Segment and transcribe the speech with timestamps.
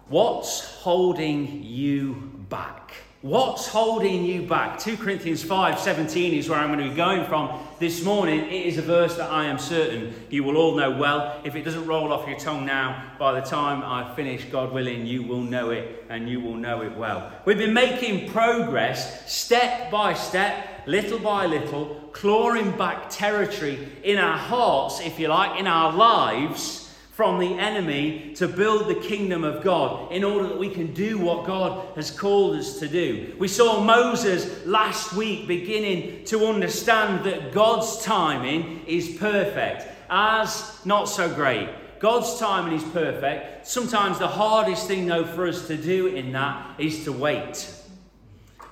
[0.08, 2.14] What's holding you
[2.48, 2.83] back?
[3.24, 4.78] What's holding you back?
[4.78, 8.40] 2 Corinthians 5 17 is where I'm going to be going from this morning.
[8.40, 11.40] It is a verse that I am certain you will all know well.
[11.42, 15.06] If it doesn't roll off your tongue now, by the time I finish, God willing,
[15.06, 17.32] you will know it and you will know it well.
[17.46, 24.36] We've been making progress step by step, little by little, clawing back territory in our
[24.36, 26.83] hearts, if you like, in our lives
[27.14, 31.16] from the enemy to build the kingdom of God in order that we can do
[31.16, 33.36] what God has called us to do.
[33.38, 41.04] We saw Moses last week beginning to understand that God's timing is perfect, as not
[41.04, 41.68] so great.
[42.00, 43.64] God's timing is perfect.
[43.68, 47.72] Sometimes the hardest thing, though, for us to do in that is to wait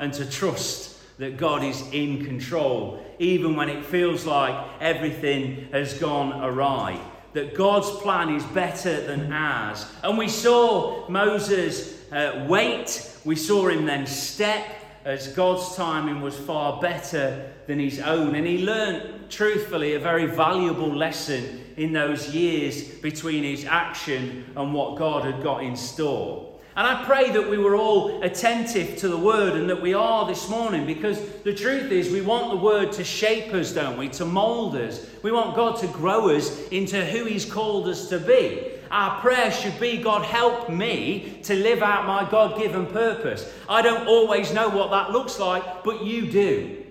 [0.00, 5.94] and to trust that God is in control, even when it feels like everything has
[5.94, 7.00] gone awry
[7.32, 9.86] that God's plan is better than ours.
[10.02, 14.66] And we saw Moses uh, wait, we saw him then step
[15.04, 18.34] as God's timing was far better than his own.
[18.34, 24.74] And he learned, truthfully, a very valuable lesson in those years between his action and
[24.74, 26.51] what God had got in store.
[26.74, 30.26] And I pray that we were all attentive to the word and that we are
[30.26, 34.08] this morning because the truth is we want the word to shape us, don't we?
[34.10, 35.06] To mold us.
[35.22, 38.70] We want God to grow us into who He's called us to be.
[38.90, 43.52] Our prayer should be God, help me to live out my God given purpose.
[43.68, 46.84] I don't always know what that looks like, but you do.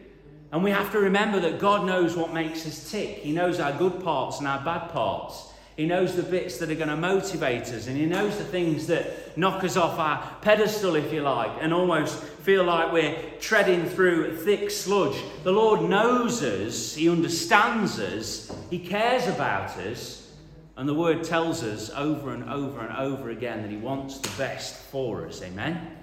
[0.52, 3.72] And we have to remember that God knows what makes us tick, He knows our
[3.72, 5.48] good parts and our bad parts.
[5.82, 8.86] He knows the bits that are going to motivate us, and He knows the things
[8.86, 13.88] that knock us off our pedestal, if you like, and almost feel like we're treading
[13.88, 15.20] through thick sludge.
[15.44, 20.32] The Lord knows us, He understands us, He cares about us,
[20.78, 24.30] and the Word tells us over and over and over again that He wants the
[24.38, 25.42] best for us.
[25.42, 25.98] Amen?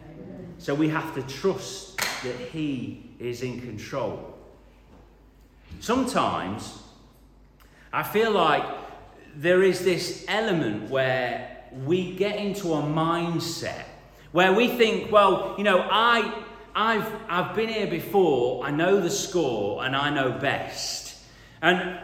[0.58, 4.36] So we have to trust that He is in control.
[5.78, 6.82] Sometimes
[7.92, 8.87] I feel like
[9.38, 13.84] there is this element where we get into a mindset
[14.32, 16.44] where we think, well, you know, I,
[16.74, 21.16] I've, I've been here before, I know the score, and I know best.
[21.62, 22.00] And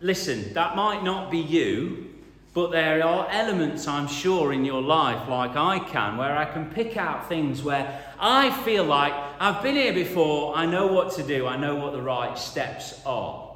[0.00, 2.08] listen, that might not be you,
[2.54, 6.70] but there are elements, I'm sure, in your life, like I can, where I can
[6.70, 11.22] pick out things where I feel like I've been here before, I know what to
[11.22, 13.47] do, I know what the right steps are.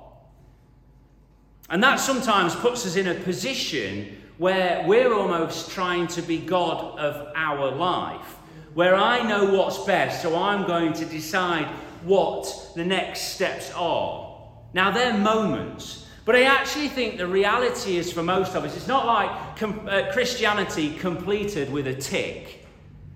[1.70, 6.98] And that sometimes puts us in a position where we're almost trying to be God
[6.98, 8.36] of our life,
[8.74, 11.66] where I know what's best, so I'm going to decide
[12.02, 14.36] what the next steps are.
[14.74, 18.88] Now, they're moments, but I actually think the reality is for most of us, it's
[18.88, 22.66] not like com- uh, Christianity completed with a tick.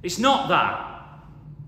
[0.03, 0.93] It's not that.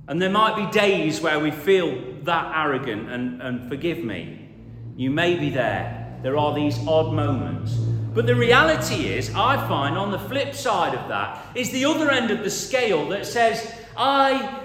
[0.06, 4.49] And there might be days where we feel that arrogant, and, and forgive me,
[4.97, 7.73] you may be there there are these odd moments.
[8.15, 12.11] But the reality is, I find on the flip side of that is the other
[12.11, 14.65] end of the scale that says, I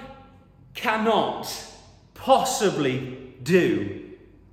[0.73, 1.53] cannot
[2.13, 4.01] possibly do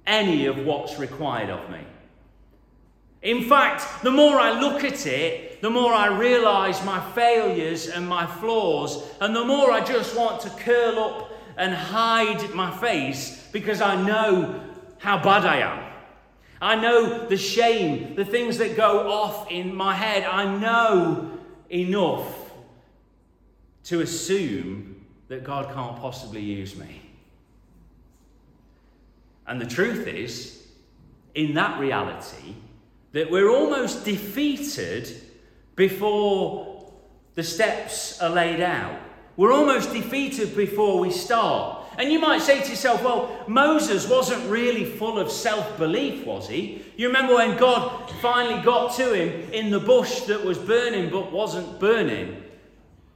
[0.06, 1.78] any of what's required of me.
[3.22, 8.08] In fact, the more I look at it, the more I realize my failures and
[8.08, 13.46] my flaws, and the more I just want to curl up and hide my face
[13.52, 14.60] because I know
[14.98, 15.89] how bad I am.
[16.60, 20.24] I know the shame, the things that go off in my head.
[20.24, 21.38] I know
[21.70, 22.52] enough
[23.84, 27.00] to assume that God can't possibly use me.
[29.46, 30.66] And the truth is,
[31.34, 32.54] in that reality,
[33.12, 35.22] that we're almost defeated
[35.76, 36.92] before
[37.34, 39.00] the steps are laid out.
[39.36, 41.79] We're almost defeated before we start.
[42.00, 46.48] And you might say to yourself, well, Moses wasn't really full of self belief, was
[46.48, 46.80] he?
[46.96, 51.30] You remember when God finally got to him in the bush that was burning but
[51.30, 52.42] wasn't burning?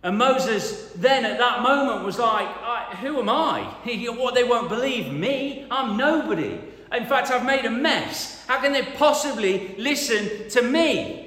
[0.03, 2.47] And Moses then at that moment was like,
[2.97, 3.63] Who am I?
[4.19, 5.67] what, they won't believe me?
[5.71, 6.61] I'm nobody.
[6.93, 8.45] In fact, I've made a mess.
[8.47, 11.24] How can they possibly listen to me?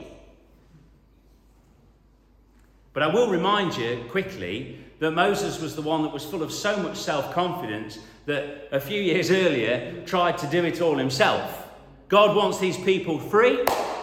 [2.97, 6.51] But I will remind you quickly that Moses was the one that was full of
[6.51, 11.67] so much self confidence that a few years earlier tried to do it all himself.
[12.07, 13.59] God wants these people free,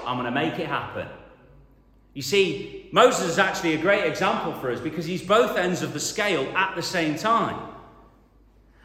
[0.06, 1.08] I'm going to make it happen.
[2.12, 5.93] You see, Moses is actually a great example for us because he's both ends of
[5.93, 7.61] the scale at the same time.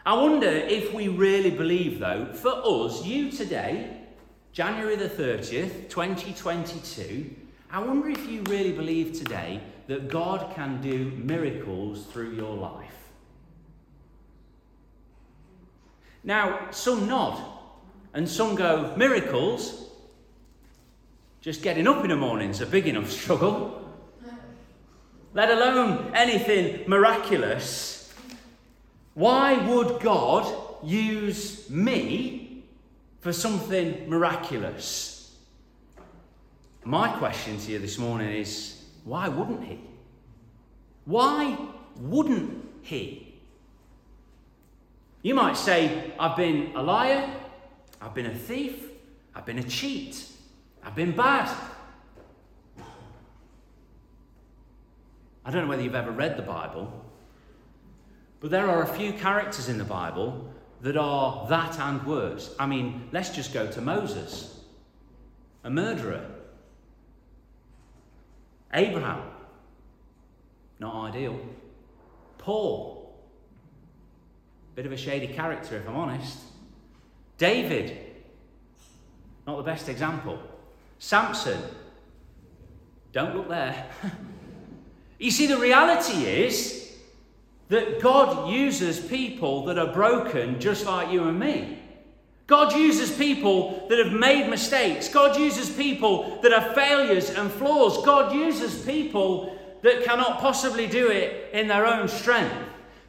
[0.07, 3.95] I wonder if we really believe, though, for us, you today,
[4.53, 7.29] January the 30th, 2022,
[7.69, 12.93] I wonder if you really believe today that God can do miracles through your life.
[16.23, 17.41] Now, some nod
[18.13, 19.89] and some go, miracles?
[21.41, 23.83] Just getting up in the morning's a big enough struggle.
[25.33, 28.13] Let alone anything miraculous.
[29.15, 30.53] Why would God
[30.83, 32.63] use me
[33.21, 35.35] for something miraculous?
[36.83, 39.79] My question to you this morning is why wouldn't He?
[41.05, 41.57] Why
[41.97, 43.35] wouldn't He?
[45.21, 47.29] You might say, I've been a liar,
[48.01, 48.85] I've been a thief,
[49.35, 50.25] I've been a cheat,
[50.83, 51.53] I've been bad.
[55.45, 57.05] I don't know whether you've ever read the Bible,
[58.39, 62.55] but there are a few characters in the Bible that are that and worse.
[62.57, 64.63] I mean, let's just go to Moses,
[65.63, 66.25] a murderer.
[68.73, 69.23] Abraham,
[70.79, 71.39] not ideal.
[72.37, 73.17] Paul,
[74.75, 76.39] bit of a shady character if I'm honest.
[77.37, 77.97] David,
[79.47, 80.39] not the best example.
[80.99, 81.59] Samson,
[83.11, 83.89] don't look there.
[85.19, 86.95] you see, the reality is
[87.69, 91.78] that God uses people that are broken just like you and me.
[92.49, 95.07] God uses people that have made mistakes.
[95.07, 98.03] God uses people that are failures and flaws.
[98.03, 102.55] God uses people that cannot possibly do it in their own strength.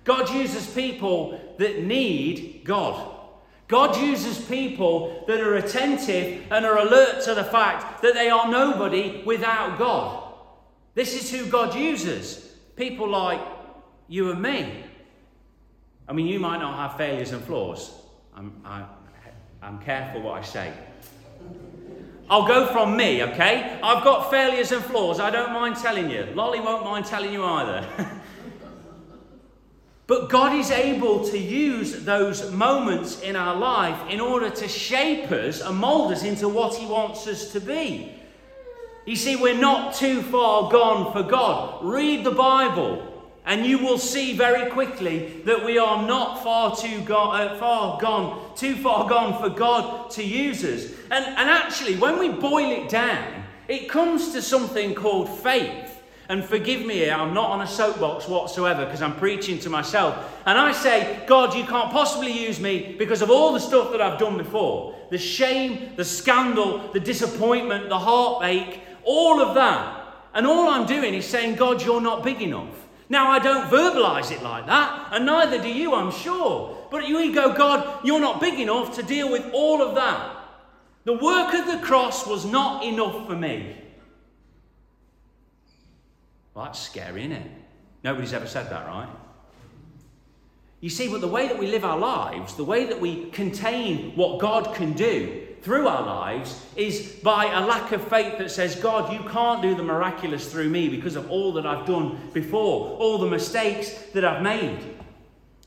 [0.05, 3.17] God uses people that need God.
[3.67, 8.51] God uses people that are attentive and are alert to the fact that they are
[8.51, 10.35] nobody without God.
[10.95, 12.57] This is who God uses.
[12.77, 13.41] People like
[14.07, 14.85] you and me.
[16.07, 17.91] I mean, you might not have failures and flaws.
[18.37, 18.85] I'm, I,
[19.63, 20.73] I'm careful what I say.
[22.29, 23.79] I'll go from me, okay?
[23.83, 25.19] I've got failures and flaws.
[25.19, 26.29] I don't mind telling you.
[26.35, 27.87] Lolly won't mind telling you either.
[30.11, 35.31] But God is able to use those moments in our life in order to shape
[35.31, 38.13] us and mold us into what He wants us to be.
[39.07, 41.85] You see, we're not too far gone for God.
[41.85, 43.07] Read the Bible,
[43.47, 47.99] and you will see very quickly that we are not far too go- uh, far
[48.01, 50.93] gone, too far gone for God to use us.
[51.11, 56.03] And, and actually, when we boil it down, it comes to something called faith.
[56.29, 60.41] And forgive me here, I'm not on a soapbox whatsoever because I'm preaching to myself.
[60.47, 64.01] And I say, God, you can't possibly use me because of all the stuff that
[64.01, 70.05] I've done before the shame, the scandal, the disappointment, the heartache, all of that.
[70.33, 72.87] And all I'm doing is saying, God, you're not big enough.
[73.11, 76.87] Now, I don't verbalize it like that, and neither do you, I'm sure.
[76.93, 80.37] But you go, God, you're not big enough to deal with all of that.
[81.05, 83.77] The work of the cross was not enough for me.
[86.55, 87.51] Well, that's scary, isn't it?
[88.05, 89.09] Nobody's ever said that, right?
[90.81, 94.17] You see, but the way that we live our lives, the way that we contain
[94.17, 98.77] what God can do through our lives, is by a lack of faith that says,
[98.77, 102.97] God, you can't do the miraculous through me because of all that I've done before,
[102.97, 104.79] all the mistakes that I've made.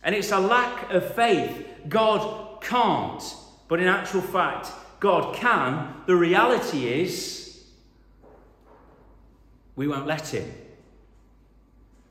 [0.03, 1.67] And it's a lack of faith.
[1.87, 3.21] God can't.
[3.67, 5.93] But in actual fact, God can.
[6.07, 7.63] The reality is,
[9.75, 10.51] we won't let Him.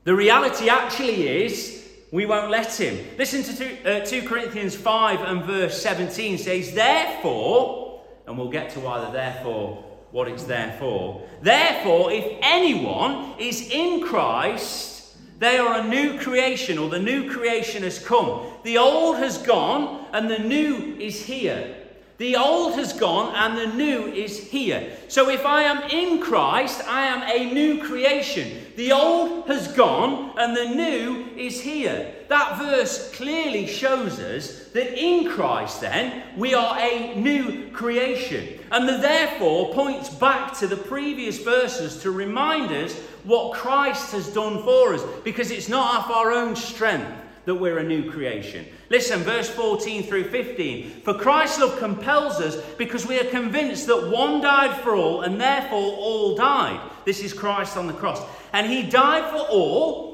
[0.05, 1.82] The reality actually is
[2.13, 3.03] we won't let him.
[3.17, 8.69] Listen to 2, uh, 2 Corinthians 5 and verse 17 says, Therefore, and we'll get
[8.73, 11.27] to why the therefore, what it's there for.
[11.41, 17.81] Therefore, if anyone is in Christ, they are a new creation, or the new creation
[17.81, 18.45] has come.
[18.61, 21.82] The old has gone, and the new is here.
[22.17, 24.95] The old has gone and the new is here.
[25.07, 28.67] So if I am in Christ, I am a new creation.
[28.75, 32.13] The old has gone and the new is here.
[32.29, 38.59] That verse clearly shows us that in Christ, then, we are a new creation.
[38.71, 44.31] And the therefore points back to the previous verses to remind us what Christ has
[44.33, 48.65] done for us because it's not of our own strength that we're a new creation.
[48.89, 51.01] Listen, verse 14 through 15.
[51.01, 55.39] For Christ's love compels us because we are convinced that one died for all and
[55.39, 56.79] therefore all died.
[57.05, 58.21] This is Christ on the cross.
[58.53, 60.13] And he died for all,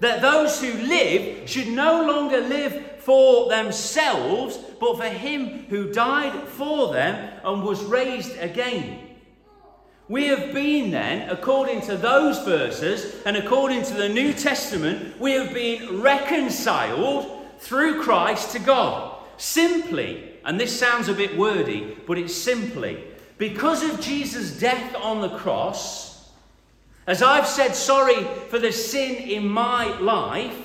[0.00, 6.48] that those who live should no longer live for themselves, but for him who died
[6.48, 9.05] for them and was raised again.
[10.08, 15.32] We have been then, according to those verses and according to the New Testament, we
[15.32, 19.18] have been reconciled through Christ to God.
[19.36, 23.02] Simply, and this sounds a bit wordy, but it's simply
[23.36, 26.30] because of Jesus' death on the cross,
[27.06, 30.56] as I've said sorry for the sin in my life,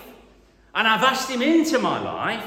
[0.73, 2.45] and I've asked Him into my life,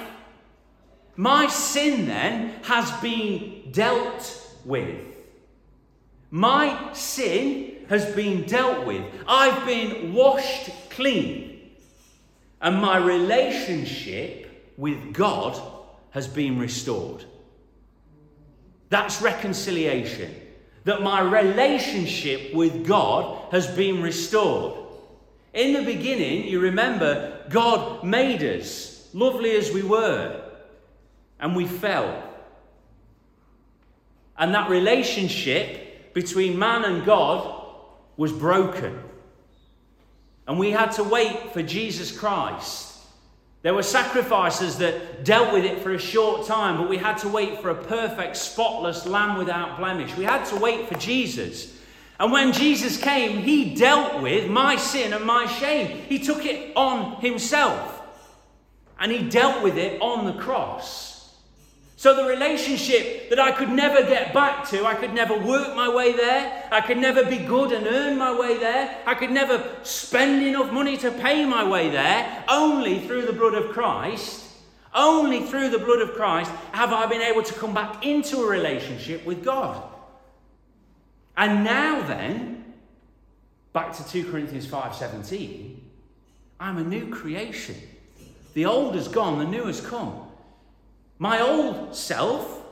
[1.16, 5.13] my sin then has been dealt with.
[6.34, 9.04] My sin has been dealt with.
[9.28, 11.70] I've been washed clean.
[12.60, 15.56] And my relationship with God
[16.10, 17.24] has been restored.
[18.88, 20.34] That's reconciliation.
[20.82, 24.74] That my relationship with God has been restored.
[25.52, 30.50] In the beginning, you remember, God made us, lovely as we were,
[31.38, 32.24] and we fell.
[34.36, 35.83] And that relationship
[36.14, 37.62] between man and God
[38.16, 38.98] was broken.
[40.46, 42.94] And we had to wait for Jesus Christ
[43.64, 47.28] there were sacrifices that dealt with it for a short time, but we had to
[47.28, 50.14] wait for a perfect, spotless lamb without blemish.
[50.18, 51.74] We had to wait for Jesus.
[52.20, 56.02] And when Jesus came, he dealt with my sin and my shame.
[56.10, 58.02] He took it on himself.
[59.00, 61.13] And he dealt with it on the cross.
[61.96, 65.88] So, the relationship that I could never get back to, I could never work my
[65.88, 69.62] way there, I could never be good and earn my way there, I could never
[69.84, 74.44] spend enough money to pay my way there, only through the blood of Christ,
[74.92, 78.46] only through the blood of Christ have I been able to come back into a
[78.46, 79.82] relationship with God.
[81.36, 82.74] And now then,
[83.72, 85.80] back to 2 Corinthians 5:17,
[86.58, 87.76] I'm a new creation.
[88.54, 90.23] The old has gone, the new has come.
[91.18, 92.62] My old self,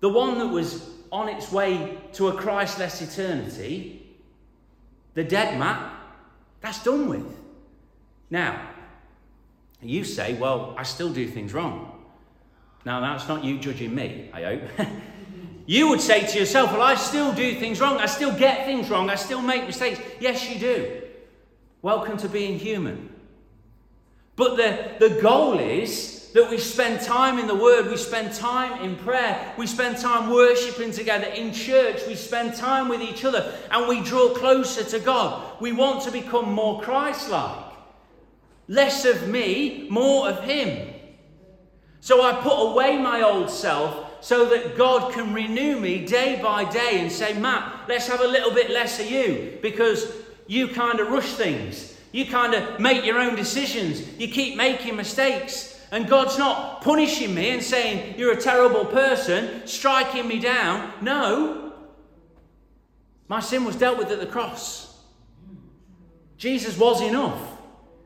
[0.00, 4.06] the one that was on its way to a Christless eternity,
[5.14, 5.92] the dead Matt,
[6.60, 7.36] that's done with.
[8.30, 8.70] Now,
[9.80, 12.02] you say, well, I still do things wrong.
[12.84, 14.62] Now, that's not you judging me, I hope.
[15.66, 17.98] you would say to yourself, well, I still do things wrong.
[17.98, 19.08] I still get things wrong.
[19.08, 20.00] I still make mistakes.
[20.20, 21.02] Yes, you do.
[21.80, 23.10] Welcome to being human.
[24.36, 28.82] But the, the goal is that we spend time in the Word, we spend time
[28.82, 33.54] in prayer, we spend time worshipping together in church, we spend time with each other,
[33.70, 35.60] and we draw closer to God.
[35.60, 37.64] We want to become more Christ like.
[38.68, 40.94] Less of me, more of Him.
[42.00, 46.64] So I put away my old self so that God can renew me day by
[46.70, 50.12] day and say, Matt, let's have a little bit less of you because
[50.46, 51.96] you kind of rush things.
[52.12, 54.18] You kind of make your own decisions.
[54.18, 55.77] You keep making mistakes.
[55.90, 60.92] And God's not punishing me and saying, You're a terrible person, striking me down.
[61.00, 61.72] No.
[63.28, 64.98] My sin was dealt with at the cross.
[66.36, 67.40] Jesus was enough.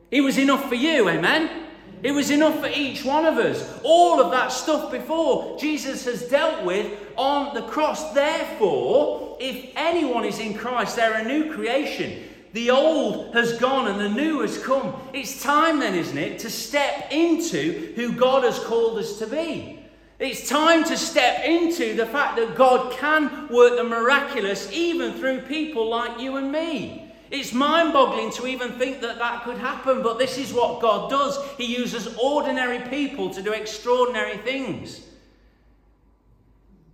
[0.09, 1.63] He was enough for you, amen?
[2.03, 3.79] It was enough for each one of us.
[3.83, 8.13] All of that stuff before, Jesus has dealt with on the cross.
[8.13, 12.23] Therefore, if anyone is in Christ, they're a new creation.
[12.53, 14.95] The old has gone and the new has come.
[15.11, 19.79] It's time then, isn't it, to step into who God has called us to be.
[20.19, 25.41] It's time to step into the fact that God can work the miraculous even through
[25.41, 27.11] people like you and me.
[27.31, 31.09] It's mind boggling to even think that that could happen, but this is what God
[31.09, 31.43] does.
[31.57, 35.01] He uses ordinary people to do extraordinary things.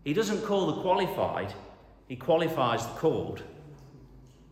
[0.05, 1.53] He doesn't call the qualified,
[2.07, 3.43] He qualifies the called.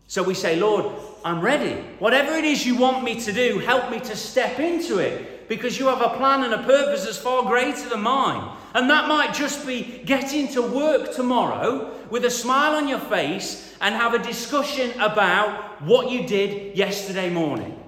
[0.08, 0.86] So we say, Lord,
[1.22, 1.74] I'm ready.
[1.98, 5.78] Whatever it is you want me to do, help me to step into it because
[5.78, 8.56] you have a plan and a purpose that's far greater than mine.
[8.74, 13.76] And that might just be getting to work tomorrow with a smile on your face
[13.82, 17.78] and have a discussion about what you did yesterday morning.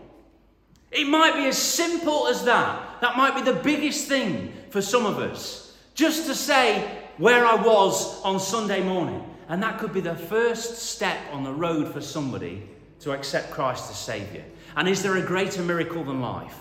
[0.90, 3.00] It might be as simple as that.
[3.00, 5.74] That might be the biggest thing for some of us.
[5.94, 9.24] Just to say where I was on Sunday morning.
[9.50, 12.62] And that could be the first step on the road for somebody
[13.00, 14.44] to accept Christ as Saviour.
[14.76, 16.56] And is there a greater miracle than life?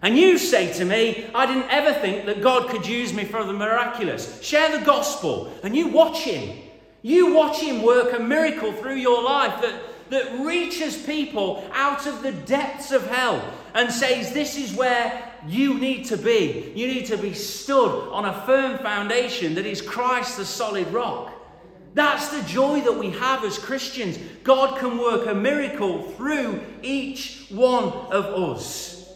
[0.00, 3.42] And you say to me, I didn't ever think that God could use me for
[3.42, 4.40] the miraculous.
[4.42, 6.56] Share the gospel and you watch Him.
[7.02, 12.22] You watch Him work a miracle through your life that, that reaches people out of
[12.22, 13.42] the depths of hell
[13.74, 16.72] and says, This is where you need to be.
[16.76, 21.39] You need to be stood on a firm foundation that is Christ the solid rock.
[21.94, 24.18] That's the joy that we have as Christians.
[24.44, 29.12] God can work a miracle through each one of us.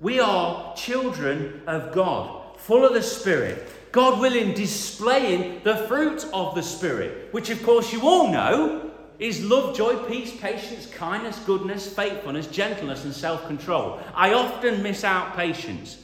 [0.00, 3.68] We are children of God, full of the Spirit.
[3.92, 9.44] God willing, displaying the fruit of the Spirit, which of course you all know is
[9.44, 14.00] love, joy, peace, patience, kindness, goodness, faithfulness, gentleness, and self control.
[14.14, 15.98] I often miss out patience.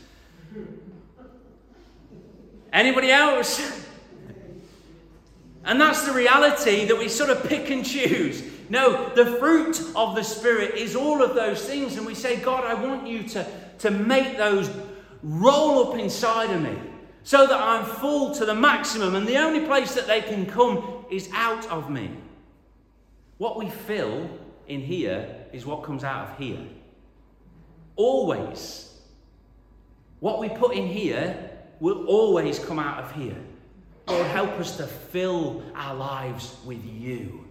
[2.72, 3.86] Anybody else?
[5.64, 8.42] And that's the reality that we sort of pick and choose.
[8.70, 11.96] No, the fruit of the Spirit is all of those things.
[11.96, 13.46] And we say, God, I want you to,
[13.80, 14.70] to make those
[15.22, 16.76] roll up inside of me
[17.22, 19.14] so that I'm full to the maximum.
[19.14, 22.10] And the only place that they can come is out of me.
[23.38, 24.28] What we fill
[24.66, 26.64] in here is what comes out of here.
[27.96, 28.94] Always.
[30.20, 31.50] What we put in here
[31.80, 33.36] will always come out of here.
[34.08, 37.44] Lord, help us to fill our lives with you.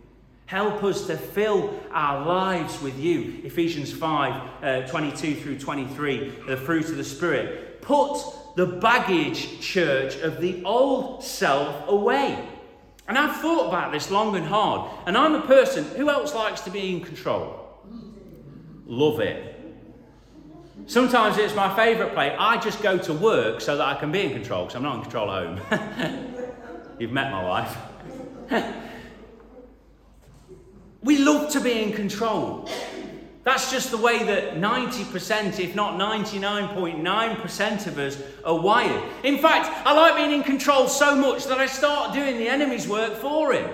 [0.47, 3.41] Help us to fill our lives with you.
[3.43, 7.81] Ephesians 5 uh, 22 through 23, the fruit of the Spirit.
[7.81, 8.19] Put
[8.55, 12.43] the baggage, church, of the old self away.
[13.07, 14.89] And I've thought about this long and hard.
[15.05, 17.69] And I'm a person, who else likes to be in control?
[18.85, 19.53] Love it.
[20.87, 22.33] Sometimes it's my favourite play.
[22.35, 24.95] I just go to work so that I can be in control because I'm not
[24.95, 26.33] in control at home.
[26.99, 27.77] You've met my wife.
[31.03, 32.69] we love to be in control.
[33.43, 39.01] That's just the way that 90%, if not 99.9% of us are wired.
[39.23, 42.89] In fact, I like being in control so much that I start doing the enemy's
[42.89, 43.69] work for him.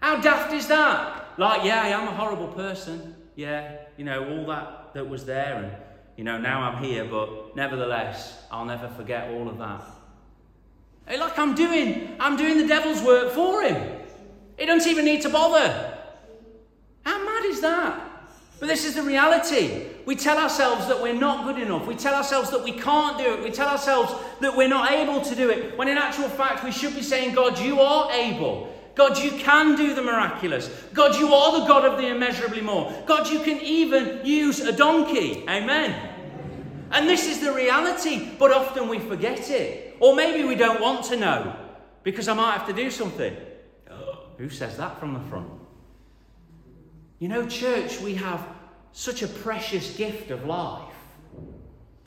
[0.00, 1.34] How daft is that?
[1.38, 3.14] Like, yeah, I am a horrible person.
[3.36, 5.72] Yeah, you know, all that that was there, and,
[6.16, 9.82] you know, now I'm here, but nevertheless, I'll never forget all of that.
[11.08, 14.00] Like I'm doing, I'm doing the devil's work for him.
[14.58, 15.94] He doesn't even need to bother.
[17.04, 18.04] How mad is that?
[18.60, 19.86] But this is the reality.
[20.04, 21.86] We tell ourselves that we're not good enough.
[21.86, 23.42] We tell ourselves that we can't do it.
[23.42, 25.78] We tell ourselves that we're not able to do it.
[25.78, 28.74] When in actual fact, we should be saying, God, you are able.
[28.96, 30.68] God, you can do the miraculous.
[30.92, 32.92] God, you are the God of the immeasurably more.
[33.06, 35.44] God, you can even use a donkey.
[35.48, 36.17] Amen.
[36.90, 39.96] And this is the reality, but often we forget it.
[40.00, 41.56] Or maybe we don't want to know
[42.02, 43.36] because I might have to do something.
[44.38, 45.48] who says that from the front?
[47.18, 48.46] You know, church, we have
[48.92, 50.94] such a precious gift of life.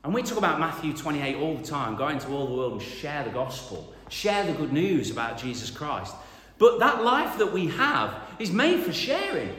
[0.03, 2.81] And we talk about Matthew 28 all the time go into all the world and
[2.81, 6.15] share the gospel, share the good news about Jesus Christ.
[6.57, 9.53] But that life that we have is made for sharing.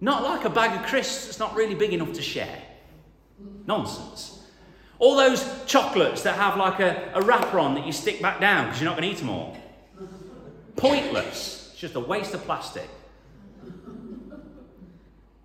[0.00, 2.63] Not like a bag of crisps that's not really big enough to share.
[3.66, 4.42] Nonsense.
[4.98, 8.66] All those chocolates that have like a, a wrapper on that you stick back down
[8.66, 9.56] because you're not going to eat them all.
[10.76, 11.70] Pointless.
[11.72, 12.88] It's just a waste of plastic.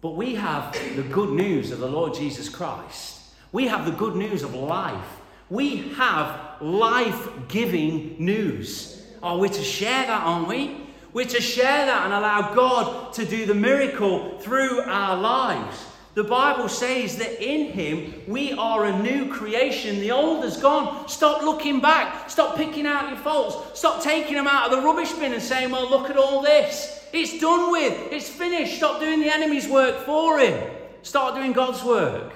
[0.02, 3.20] But we have the good news of the Lord Jesus Christ.
[3.52, 5.18] We have the good news of life.
[5.50, 9.06] We have life giving news.
[9.22, 10.78] Oh, we're to share that, aren't we?
[11.12, 15.84] We're to share that and allow God to do the miracle through our lives.
[16.20, 20.02] The Bible says that in Him we are a new creation.
[20.02, 21.08] The old is gone.
[21.08, 22.30] Stop looking back.
[22.30, 23.80] Stop picking out your faults.
[23.80, 27.08] Stop taking them out of the rubbish bin and saying, well, look at all this.
[27.14, 28.12] It's done with.
[28.12, 28.76] It's finished.
[28.76, 30.70] Stop doing the enemy's work for Him.
[31.04, 32.34] Start doing God's work.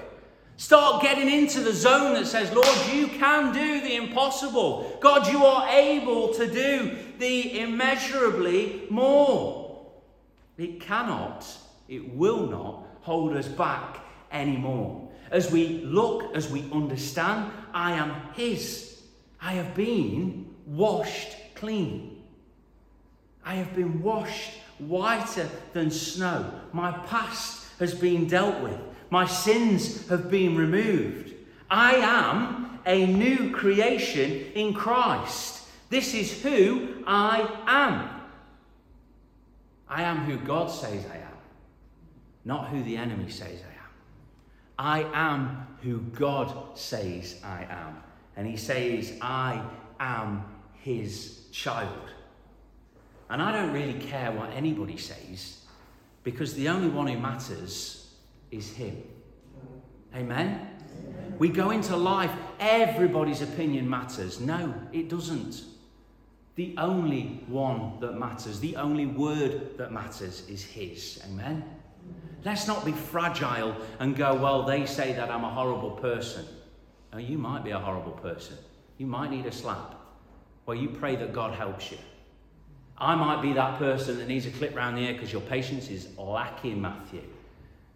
[0.56, 4.96] Start getting into the zone that says, Lord, you can do the impossible.
[5.02, 9.90] God, you are able to do the immeasurably more.
[10.56, 11.46] It cannot,
[11.86, 14.00] it will not hold us back
[14.32, 15.08] anymore.
[15.30, 19.02] As we look, as we understand, I am His.
[19.40, 22.22] I have been washed clean.
[23.44, 26.50] I have been washed whiter than snow.
[26.72, 28.80] My past has been dealt with.
[29.10, 31.34] My sins have been removed.
[31.70, 35.62] I am a new creation in Christ.
[35.90, 38.08] This is who I am.
[39.88, 41.23] I am who God says I am
[42.44, 43.60] not who the enemy says
[44.78, 45.04] I am.
[45.12, 48.02] I am who God says I am.
[48.36, 49.62] And he says, I
[50.00, 52.10] am his child.
[53.30, 55.60] And I don't really care what anybody says
[56.24, 58.14] because the only one who matters
[58.50, 59.02] is him.
[60.14, 60.68] Amen?
[61.06, 61.34] Amen?
[61.38, 62.30] We go into life,
[62.60, 64.40] everybody's opinion matters.
[64.40, 65.62] No, it doesn't.
[66.56, 71.20] The only one that matters, the only word that matters is his.
[71.26, 71.64] Amen?
[72.44, 76.44] Let's not be fragile and go, well, they say that I'm a horrible person.
[77.16, 78.56] You might be a horrible person.
[78.98, 79.94] You might need a slap.
[80.66, 81.98] Well, you pray that God helps you.
[82.98, 85.88] I might be that person that needs a clip round the ear because your patience
[85.88, 87.22] is lacking, Matthew.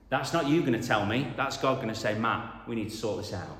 [0.08, 1.32] That's not you going to tell me.
[1.36, 3.56] That's God going to say, Matt, we need to sort this out.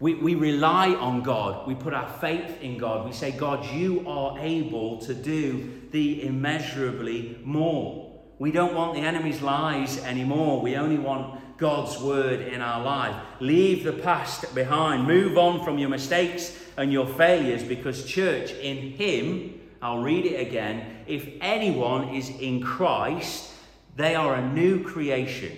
[0.00, 1.66] We, we rely on God.
[1.66, 3.06] We put our faith in God.
[3.06, 8.11] We say, God, you are able to do the immeasurably more.
[8.42, 10.60] We don't want the enemy's lies anymore.
[10.60, 13.14] We only want God's word in our life.
[13.38, 15.06] Leave the past behind.
[15.06, 20.44] Move on from your mistakes and your failures because, church, in Him, I'll read it
[20.44, 21.04] again.
[21.06, 23.52] If anyone is in Christ,
[23.94, 25.56] they are a new creation.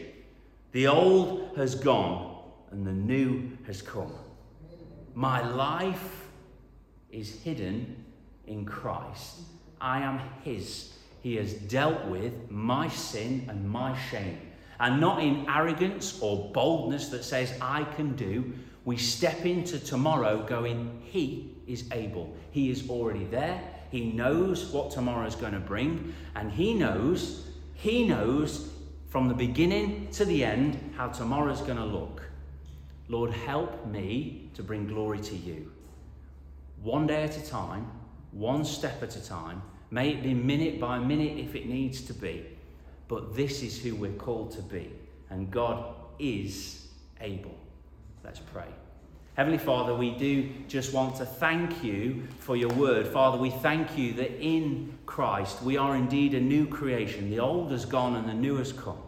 [0.73, 2.39] The old has gone
[2.71, 4.13] and the new has come.
[5.15, 6.27] My life
[7.11, 8.05] is hidden
[8.47, 9.41] in Christ.
[9.81, 10.94] I am His.
[11.25, 14.39] He has dealt with my sin and my shame.
[14.79, 18.53] And not in arrogance or boldness that says, I can do.
[18.85, 22.37] We step into tomorrow going, He is able.
[22.51, 23.59] He is already there.
[23.91, 26.15] He knows what tomorrow is going to bring.
[26.37, 28.71] And He knows, He knows
[29.09, 32.21] from the beginning to the end how tomorrow is going to look.
[33.09, 35.73] Lord, help me to bring glory to you.
[36.83, 37.91] One day at a time,
[38.33, 39.63] one step at a time,
[39.95, 42.45] may it be minute by minute if it needs to be,
[43.07, 44.91] but this is who we're called to be,
[45.31, 46.89] and God is
[47.21, 47.57] able.
[48.25, 48.67] Let's pray.
[49.35, 53.07] Heavenly Father, we do just want to thank you for your word.
[53.07, 57.31] Father, we thank you that in Christ we are indeed a new creation.
[57.31, 58.99] The old has gone and the new has come.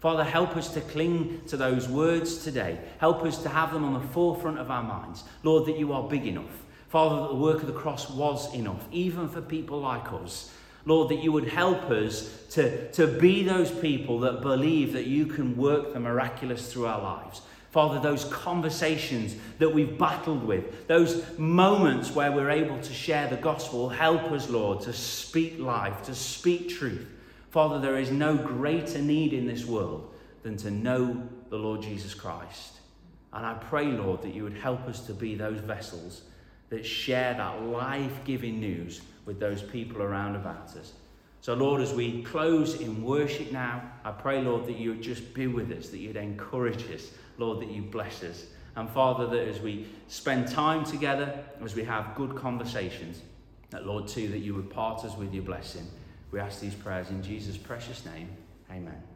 [0.00, 2.78] Father, help us to cling to those words today.
[2.98, 5.24] Help us to have them on the forefront of our minds.
[5.42, 6.62] Lord, that you are big enough.
[6.96, 10.50] Father, that the work of the cross was enough, even for people like us.
[10.86, 15.26] Lord, that you would help us to, to be those people that believe that you
[15.26, 17.42] can work the miraculous through our lives.
[17.70, 23.36] Father, those conversations that we've battled with, those moments where we're able to share the
[23.36, 27.06] gospel, help us, Lord, to speak life, to speak truth.
[27.50, 32.14] Father, there is no greater need in this world than to know the Lord Jesus
[32.14, 32.72] Christ.
[33.34, 36.22] And I pray, Lord, that you would help us to be those vessels
[36.68, 40.92] that share that life giving news with those people around about us.
[41.40, 45.32] So, Lord, as we close in worship now, I pray, Lord, that you would just
[45.32, 48.46] be with us, that you'd encourage us, Lord, that you bless us.
[48.74, 53.22] And Father, that as we spend time together, as we have good conversations,
[53.70, 55.86] that, Lord, too, that you would part us with your blessing.
[56.30, 58.28] We ask these prayers in Jesus' precious name.
[58.70, 59.15] Amen.